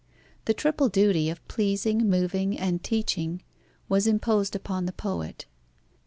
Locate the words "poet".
4.93-5.45